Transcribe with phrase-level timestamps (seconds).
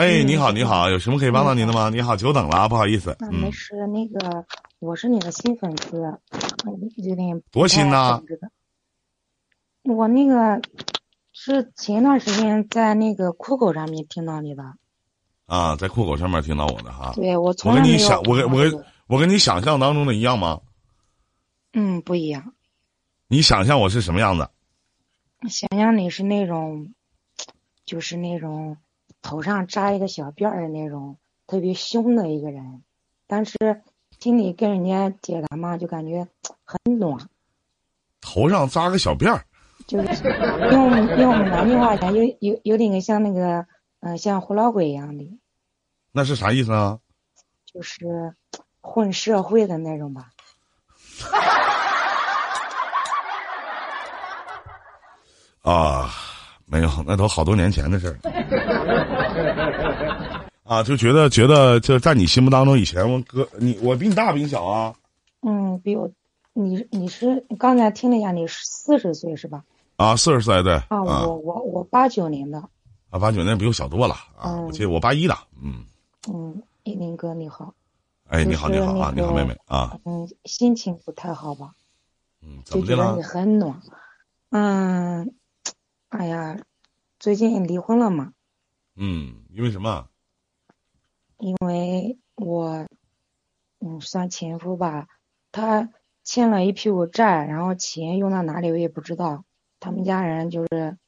[0.00, 1.90] 哎，你好，你好，有什么可以帮到您的吗？
[1.90, 3.14] 你好，久等了，不好意思。
[3.30, 4.46] 没，事，那个
[4.78, 6.00] 我是你的新粉丝，
[6.64, 10.62] 嗯有点多新呐不太懂这个我那个
[11.34, 14.62] 是前段时间在那个酷狗上面听到你的，
[15.44, 17.12] 啊，在酷狗上面听到我的哈。
[17.14, 20.62] 对我我从来没有跟你想，我跟我跟我跟你想象当中的一样吗？
[21.74, 22.54] 嗯不一样，
[23.28, 24.48] 你想象我是什么样子？
[25.50, 26.94] 想象你是那种，
[27.84, 28.78] 就是那种
[29.22, 31.16] 头上扎一个小辫儿的那种
[31.46, 32.82] 特别凶的一个人，
[33.26, 33.82] 但是
[34.18, 36.26] 听你跟人家解答嘛，就感觉
[36.64, 37.28] 很暖。
[38.20, 39.44] 头上扎个小辫儿，
[39.86, 40.24] 就是
[40.72, 43.66] 用用我们南京话讲，有有有点像那个，
[44.00, 45.38] 嗯、像胡老鬼一样的，
[46.12, 46.98] 那是啥意思啊？
[47.64, 48.34] 就是
[48.80, 50.30] 混社会的那种吧。
[55.62, 56.10] 啊，
[56.70, 58.16] 没有，那都好多年前的事儿。
[60.62, 64.94] 啊，就觉得觉得就在你心目当中，以前我哥你我比你大比你小啊？
[65.42, 66.08] 嗯，比我，
[66.52, 69.64] 你你是刚才听了一下，你是四十岁是吧？
[69.96, 72.62] 啊，四十岁对啊，啊我我我八九年的，
[73.10, 75.84] 啊，八九年比我小多了啊，嗯我记得我八一的，嗯，
[76.32, 77.74] 嗯，一林哥你好，
[78.28, 81.72] 哎，你好你好啊，你好妹妹啊，嗯，心情不太好吧？
[82.42, 83.16] 嗯，怎么的了？
[83.22, 83.80] 很暖，
[84.50, 85.34] 嗯，
[86.10, 86.58] 哎呀，
[87.20, 88.34] 最近离婚了嘛？
[88.96, 90.08] 嗯，因为什么？
[91.38, 92.88] 因为我，
[93.78, 95.06] 嗯，算前夫吧，
[95.52, 95.88] 他
[96.24, 99.44] 欠了一屁股债，然后钱用到哪里我也不知道。
[99.78, 100.98] 他们家人就是，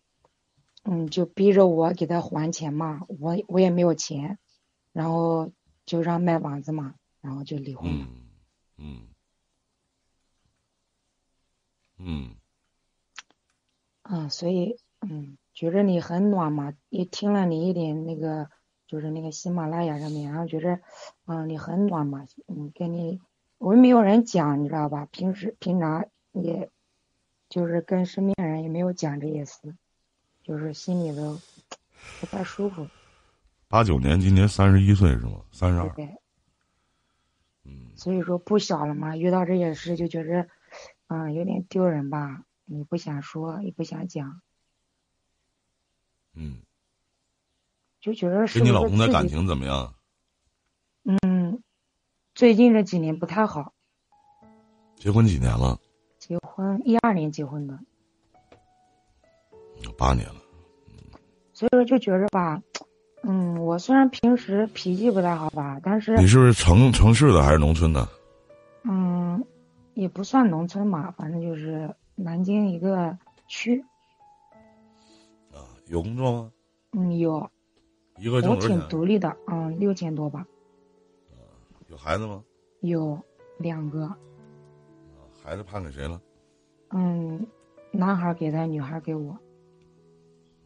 [0.84, 4.38] 嗯，就逼着我给他还钱嘛，我我也没有钱，
[4.92, 5.50] 然后
[5.84, 8.06] 就让卖房子嘛，然后就离婚了。
[8.06, 8.08] 嗯
[8.78, 9.08] 嗯
[11.98, 12.36] 嗯，
[14.04, 18.48] 嗯，所以嗯，觉着你很暖嘛，也听了你一点那个，
[18.86, 20.80] 就是那个喜马拉雅上面，然后觉着，
[21.26, 23.20] 嗯，你很暖嘛，嗯，跟你
[23.58, 25.06] 我们没有人讲，你知道吧？
[25.10, 26.70] 平时平常也，
[27.48, 29.74] 就是跟身边人也没有讲这些事，
[30.42, 31.38] 就是心里头
[32.20, 32.86] 不太舒服，
[33.68, 35.42] 八九年，今年三十一岁是吗？
[35.50, 36.04] 三十二，对不对？
[37.64, 40.48] 嗯所以说不小了嘛，遇到这些事就觉着，
[41.06, 44.42] 嗯，有点丢人吧，你不想说，也不想讲，
[46.34, 46.58] 嗯，
[48.00, 49.94] 就觉得是跟你老公的感情怎么样？
[51.04, 51.62] 嗯，
[52.34, 53.72] 最近这几年不太好。
[54.96, 55.78] 结婚几年了？
[56.18, 57.78] 结婚一二年结婚的，
[59.82, 60.36] 有八年了。
[61.52, 62.62] 所以说就觉着吧，
[63.24, 68.08] 嗯，我虽然平时脾气不太好吧，但是你是不是城城市的还是农村的？
[68.84, 69.44] 嗯，
[69.94, 73.18] 也不算农村嘛，反正就是南京一个
[73.48, 73.86] 区，啊，
[75.92, 76.50] 有工作吗？
[76.92, 77.50] 嗯，有，
[78.16, 78.88] 一个挣我挺多少钱？
[78.88, 80.46] 独立的，嗯，六千多吧，
[81.88, 82.42] 有孩子吗？
[82.80, 83.20] 有
[83.58, 84.10] 两个，
[85.44, 86.18] 孩子判给谁了？
[86.92, 87.46] 嗯，
[87.90, 89.36] 男孩给他，女孩给我，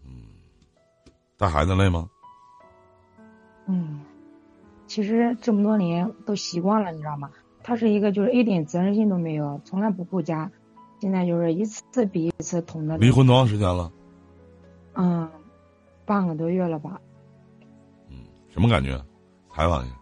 [0.04, 0.12] 嗯
[1.36, 2.08] 带孩子累吗？
[3.66, 4.02] 嗯，
[4.86, 7.32] 其实这么多年都习惯了，你知道吗？
[7.64, 10.52] 他是一个就是一点责任心都没有，从来不顾家，
[11.00, 12.96] 现在就是一次比一次捅的。
[12.98, 13.90] 离婚多长时间了？
[14.96, 15.30] 嗯，
[16.04, 17.00] 半个多月了吧？
[18.08, 18.16] 嗯，
[18.50, 18.96] 什么感觉？
[19.54, 19.96] 采访一下。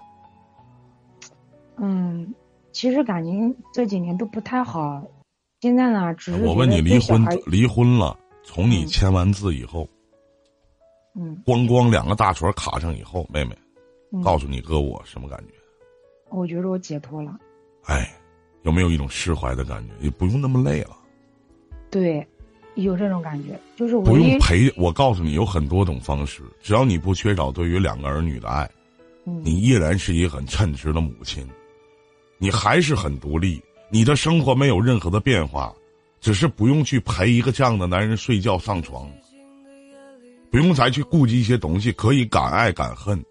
[1.76, 2.34] 嗯，
[2.72, 5.02] 其实感情这几年都不太好，
[5.60, 9.88] 现在呢，只是我问你，离婚离婚了，从你嗯签完字以后，
[11.14, 13.56] 嗯，咣咣两个大锤卡上以后，妹妹
[14.12, 15.54] 嗯告诉你哥我什么感觉？
[16.30, 17.38] 我觉得我解脱了，
[17.84, 18.12] 哎，
[18.62, 19.92] 有没有一种释怀的感觉？
[20.00, 20.96] 也不用那么累了，
[21.90, 22.26] 对，
[22.74, 24.72] 有这种感觉，就是不用陪。
[24.76, 28.68] 我告诉你，有很多种方式，只要你不缺少对于两个儿女的爱，
[29.26, 31.46] 嗯你依然是一个很称职的母亲，
[32.38, 35.72] 你还是很独立，你的生活没有任何的变化，
[36.20, 39.08] 只是不用去陪一个这样的男人睡觉上床，
[40.50, 43.22] 不用再去顾及一些东西，可以敢爱敢恨。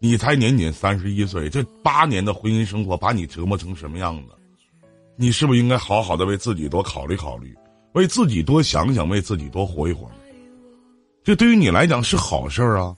[0.00, 4.32] 你才年仅三十一岁，这八年的婚姻生活把你折磨成什么样子？
[5.16, 7.52] 你是不是应该好好的为自己多考虑考虑，
[7.92, 10.08] 为自己多想想，为自己多活一活？
[11.24, 12.94] 这对于你来讲是好事儿啊。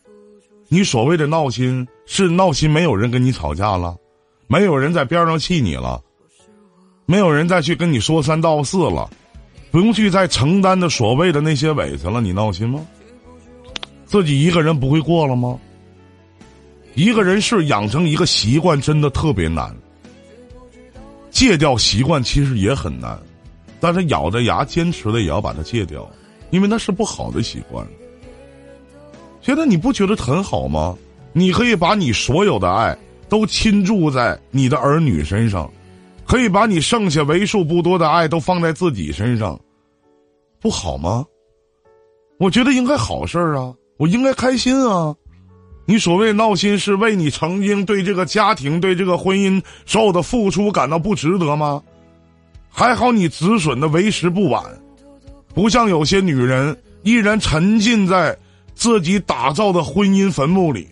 [0.69, 3.97] 你所谓的闹心，是闹心，没有人跟你吵架了，
[4.47, 6.01] 没有人在边上气你了，
[7.07, 9.11] 没有人再去跟你说三道四了，
[9.73, 12.87] 不用去再承担的所谓的那些委屈了，你闹心吗？
[14.07, 15.59] 自己一个人不会过了吗？
[16.95, 19.75] 一个人是养成一个习惯真的特别难，
[21.31, 23.17] 戒掉习惯其实也很难，
[23.81, 26.09] 但是咬着牙坚持的也要把它戒掉，
[26.51, 27.87] 因为那是不好的习惯。
[29.41, 30.97] 现在你不觉得很好吗？
[31.33, 32.97] 你可以把你所有的爱
[33.29, 35.71] 都倾注在你的儿女身上，
[36.27, 39.59] 可以把你剩下为数不多的爱都放在自己身上，
[40.61, 41.25] 不好吗？
[42.39, 45.15] 我觉得应该好事儿啊，我应该开心啊。
[45.87, 51.83] 你所谓闹心，是为你曾经对这个家庭、对这个婚姻所有的付出感到不值得吗？
[52.71, 54.65] 还好你止损的为时不晚，
[55.55, 58.37] 不像有些女人依然沉浸在
[58.75, 60.89] 自己打造的婚姻坟墓里，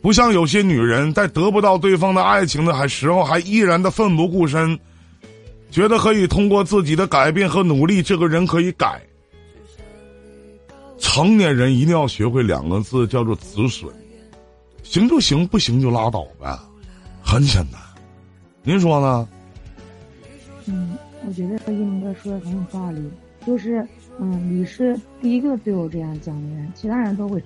[0.00, 4.78] 不像有些女人在得不到对方的爱情的还时候还依然的奋不顾身，
[5.70, 9.02] 觉得可以通过自己的改变和努力，这个人可以改。
[10.98, 13.92] 成年人一定要学会两个字，叫做止损，
[14.84, 16.56] 行就行，不行就拉倒呗，
[17.22, 17.80] 很简单。
[18.62, 19.28] 您说呢？
[20.66, 23.00] 嗯，我觉得一鸣哥说的很有道理，
[23.46, 23.86] 就是
[24.20, 27.42] 嗯，你是第一个对我这样讲的人，其他人都会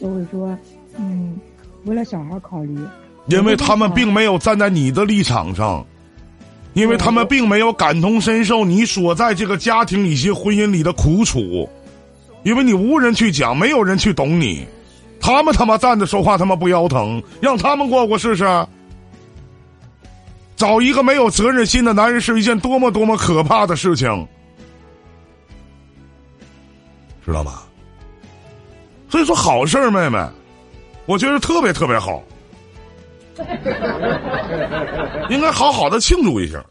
[0.00, 0.56] 都会说，
[0.96, 1.36] 嗯，
[1.84, 2.78] 为了小孩考虑，
[3.26, 5.84] 因为他们并没有站在你的立场上，
[6.74, 11.68] 因为他们并没有感同身受你所在这个家庭以及婚姻里的苦楚。
[12.42, 14.64] 因为你无人去讲，没有人去懂你，
[15.20, 18.44] 他们他妈站着说话他妈不腰疼，让他们过过试试。
[20.60, 24.28] 找一个没有责任心的男人是一件多么多么可怕的事情，
[27.24, 27.62] 知道吗？
[29.08, 30.22] 所以说好事儿，妹妹，
[31.06, 32.22] 我觉得特别特别好，
[35.30, 36.62] 应该好好的庆祝一下，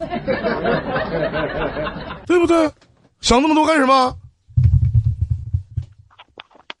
[2.26, 2.70] 对不对？
[3.20, 4.16] 想那么多干什么？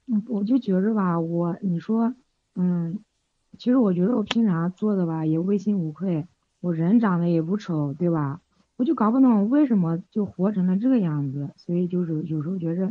[0.06, 2.14] 嗯，我就觉着吧，我你说，
[2.54, 3.00] 嗯，
[3.58, 6.24] 其实我觉得我平常做的吧也问心无愧，
[6.60, 8.40] 我人长得也不丑，对吧？
[8.76, 12.86] 我就搞不懂为什么就活成了这个样子，所以就是有时候觉着，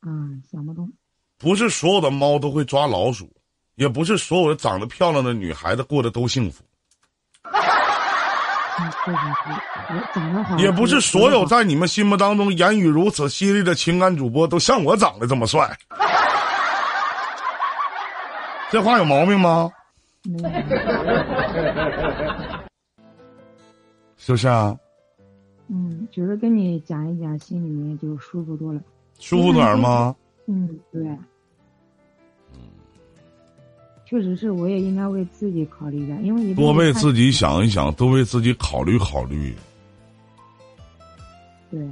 [0.00, 0.10] 啊，
[0.50, 0.92] 想不通。
[1.38, 3.30] 不是所有的猫都会抓老鼠，
[3.74, 6.64] 也不是所有的长得漂亮的女孩子过得都幸福。
[7.44, 9.22] 嗯，确实是，
[9.94, 10.56] 我长得好。
[10.58, 15.70] 也不是所有在你们心目当中言语如此犀利的情感主播都像我长得这么帅。
[18.70, 19.70] 这话有毛病吗？
[24.26, 24.76] 是不是啊？
[25.68, 28.82] 嗯，就是跟你讲一讲，心里面就舒服多了。
[29.20, 30.16] 舒服点吗？
[30.48, 31.16] 嗯，对。
[34.04, 39.54] 确实是，我也应该为自己考虑一下，因为多为自己想一想，多为自己考虑考虑。
[41.70, 41.88] 对。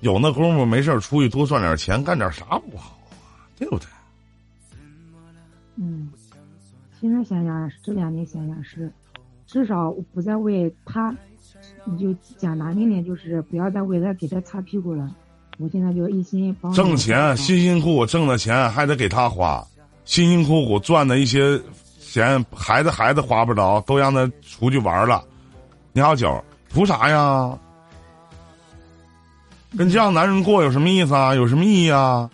[0.00, 3.48] 有那功夫，没事出去多赚点钱，干点啥不好啊？
[3.56, 3.86] 对不对？
[5.76, 6.10] 嗯，
[7.00, 8.92] 现在想想，这两年想想是，
[9.46, 11.16] 至少我不再为他，
[11.84, 15.10] 你就讲难听点，就是不要再为他给他擦屁股了。
[15.58, 19.62] 我现在就一心帮挣钱，辛辛苦苦挣的钱还得给他花，
[20.04, 21.60] 辛辛苦苦赚的一些
[22.00, 25.22] 钱，孩子孩子花不着，都让他出去玩了。
[25.92, 26.42] 你好九
[26.72, 27.58] 图啥呀？
[29.76, 31.34] 跟这样男人过有什么意思啊？
[31.34, 32.28] 有什么意义啊？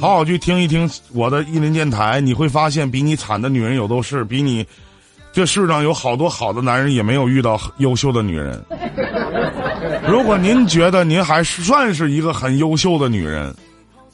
[0.00, 4.64] 好好去听一听我的意林电台，你会发现比你惨的女人有都是，比你
[5.36, 8.64] 这世上有好多好的男人也没有遇到优秀的女人。
[10.08, 13.54] 如果您觉得您还算是一个很优秀的女人，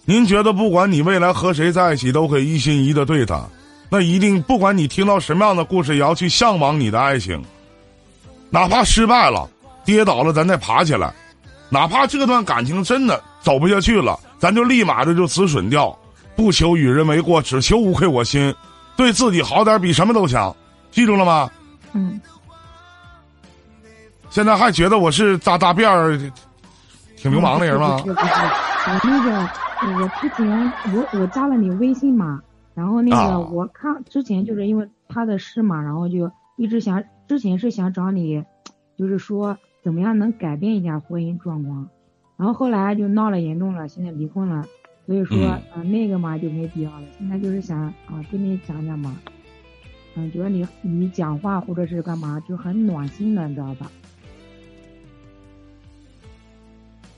[0.05, 3.41] 您觉得不管你未来和谁在一起都可以一心一意的对她，
[3.89, 7.41] 那一定不管你听到什么样的故事，也要去向往你的爱情，
[8.51, 9.49] 哪怕失败了、
[9.85, 11.15] 跌倒了，咱再爬起来，
[11.69, 14.19] 哪怕这段感情真的走不下去了。
[14.41, 15.97] 咱就立马的就止损掉，
[16.35, 18.53] 不求与人为过，只求无愧我心，
[18.97, 20.53] 对自己好点比什么都强，
[20.93, 21.51] 记住了吗？
[21.95, 22.21] 嗯。
[24.31, 26.17] 现在还觉得我是扎大辫儿，
[27.17, 28.01] 挺流氓的人吗？
[28.07, 28.13] 我
[29.05, 29.49] 那个，
[30.03, 32.41] 我之前我我加了你微信嘛，
[32.75, 38.43] 然后那个我看之前就是因为他的事嘛，然后就一直想，之前是想找你，
[38.97, 41.89] 就是说怎么样能改变一下婚姻状况。
[42.39, 44.65] 然后后来就闹了严重了，现在离婚了，
[45.07, 45.37] 所以说
[45.77, 47.07] 嗯那个嘛就没必要了。
[47.19, 49.15] 现在就是想啊跟你讲讲嘛，
[50.15, 53.91] 嗯觉得你你讲话或者是干嘛就很暖心的，你知道吧？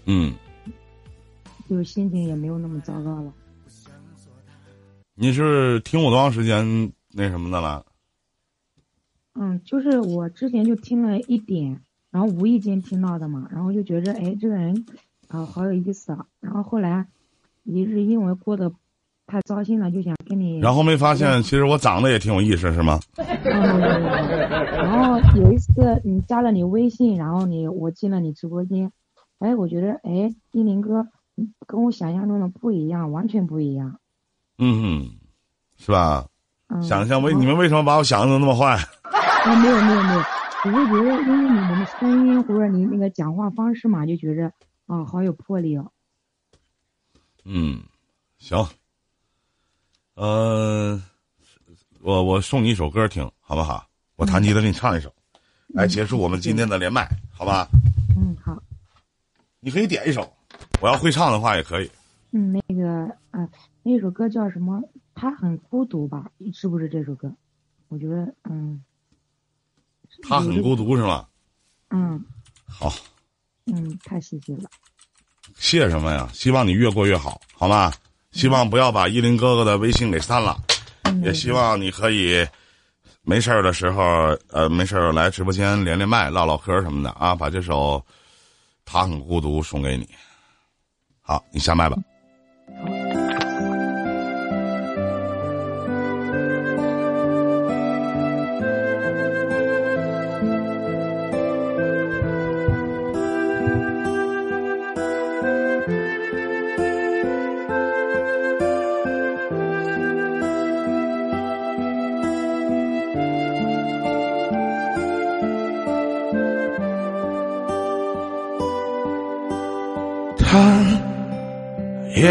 [0.06, 0.34] 嗯，
[1.68, 3.32] 就是心情也没有那么糟糕了。
[5.14, 7.84] 你是听我多长时间那什么的了？
[9.34, 14.86] 嗯，就是我之前就听了一点，然后无意间听到的嘛，然后就觉着哎这个人。
[15.28, 16.26] 啊，好有意思啊！
[16.38, 17.08] 然后后来，
[17.64, 18.72] 也是因为过得
[19.26, 20.14] 太糟心了，就想
[20.60, 22.98] 然后没发现，其实我长得也挺有意思，是吗？
[23.44, 28.90] 然后有一次，你加了你微信，然后你我进了你直播间，
[29.38, 31.06] 哎，我觉得哎，一林哥
[31.66, 33.98] 跟我想象中的不一样，完全不一样。
[34.58, 35.10] 嗯哼，
[35.76, 36.26] 是吧？
[36.68, 38.74] 嗯，想象为你们为什么把我想的那么坏？
[38.74, 40.22] 啊，没有没有没有，
[40.62, 44.52] 只是觉得因为你们的声音或者你那个讲话方式嘛，就觉得
[44.86, 45.90] 啊好有魄力哦。
[47.44, 47.82] 嗯，
[48.38, 48.66] 行。
[50.14, 51.00] 呃，
[52.00, 53.86] 我我送你一首歌听，好不好？
[54.16, 55.12] 我弹吉他给你唱一首，
[55.68, 57.68] 来结束我们今天的连麦，好吧？
[58.16, 58.56] 嗯，好。
[59.58, 60.32] 你可以点一首，
[60.80, 61.90] 我要会唱的话也可以。
[62.30, 63.48] 嗯，那个啊，
[63.82, 64.80] 那首歌叫什么？
[65.14, 66.30] 他很孤独吧？
[66.52, 67.32] 是不是这首歌？
[67.88, 68.82] 我觉得嗯。
[70.22, 71.26] 他很孤独是吗？
[71.90, 72.24] 嗯。
[72.66, 72.92] 好。
[73.66, 74.70] 嗯，太谢谢了。
[75.56, 76.28] 谢什么呀？
[76.32, 77.92] 希望你越过越好，好吗？
[78.34, 80.56] 希望不要把依林哥哥的微信给删了，
[81.22, 82.44] 也希望你可以
[83.22, 84.02] 没事儿的时候，
[84.50, 87.34] 呃，没事儿来直播间连连麦、唠唠嗑什么的啊。
[87.34, 87.96] 把这首
[88.84, 90.06] 《他很孤独》送给你。
[91.22, 91.96] 好，你下麦吧。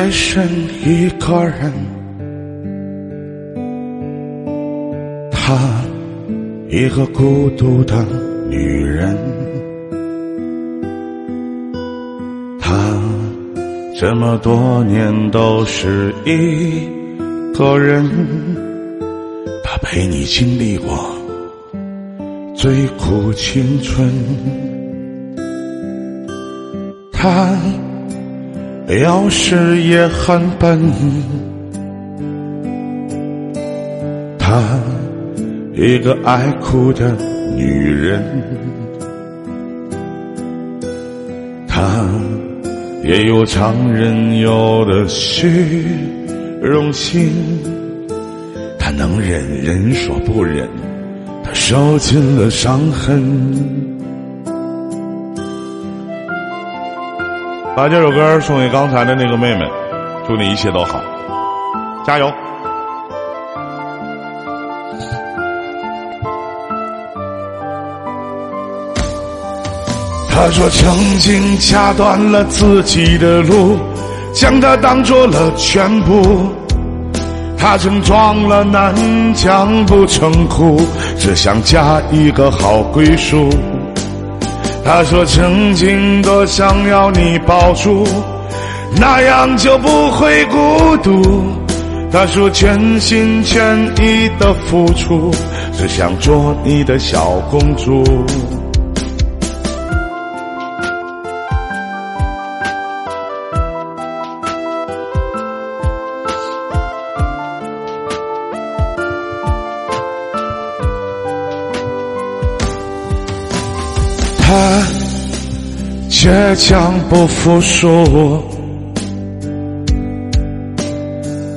[0.03, 0.41] 也是
[0.85, 1.71] 一个人，
[5.31, 5.57] 她
[6.69, 8.05] 一个孤独的
[8.49, 9.15] 女人，
[12.59, 13.01] 她
[13.97, 16.85] 这么多年都是一
[17.57, 18.05] 个人，
[19.63, 21.15] 她陪你经历过
[22.53, 24.11] 最苦青春，
[27.09, 27.57] 她。
[28.87, 30.79] 有时也很笨，
[34.37, 34.61] 她
[35.73, 37.15] 一个爱哭的
[37.55, 38.21] 女人，
[41.67, 42.05] 她
[43.03, 45.85] 也有常人有的虚
[46.61, 47.31] 荣心，
[48.77, 50.67] 她能忍人所不忍，
[51.43, 53.82] 她受尽了伤痕。
[57.75, 59.65] 把这首歌送给刚才的那个妹妹，
[60.27, 61.01] 祝你一切都好，
[62.05, 62.31] 加油！
[70.29, 73.79] 他说曾经掐断了自己的路，
[74.33, 76.53] 将它当做了全部。
[77.57, 78.93] 他曾撞了南
[79.33, 80.79] 墙不成哭，
[81.17, 83.49] 只想嫁一个好归宿。
[84.85, 88.05] 他说：“曾经多想要你抱住，
[88.99, 91.21] 那样就不会孤独。”
[92.11, 95.31] 他说：“全心全意的付出，
[95.71, 98.03] 只想做你的小公主。”
[116.23, 118.41] 倔强不服输，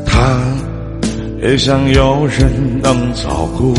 [0.04, 0.40] 他
[1.40, 3.72] 也想有人能照顾，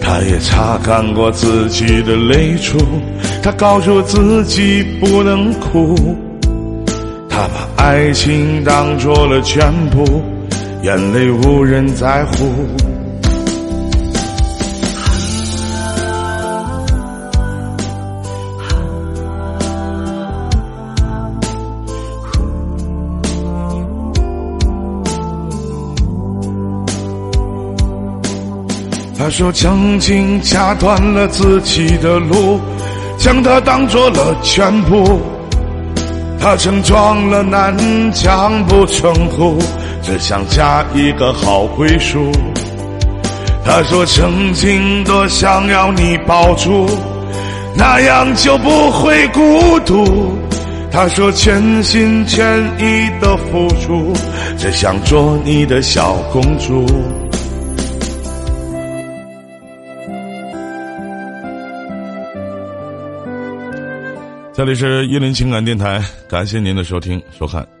[0.00, 2.76] 他也擦干过自己的泪珠，
[3.44, 5.94] 他告诉自己不能哭，
[7.28, 10.20] 他把爱情当做了全部，
[10.82, 12.52] 眼泪无人在乎。
[29.28, 32.58] 他说：“曾经掐断了自己的路，
[33.18, 35.20] 将它当做了全部。
[36.40, 37.76] 他曾撞了南
[38.10, 39.58] 墙不成哭，
[40.00, 42.32] 只想嫁一个好归宿。
[43.66, 46.88] 他说：曾经多想要你抱住，
[47.76, 50.38] 那样就不会孤独。
[50.90, 54.10] 他说：全心全意的付出，
[54.56, 56.86] 只想做你的小公主。”
[64.58, 67.77] 这里是伊林情感电台，感谢您的收听收看。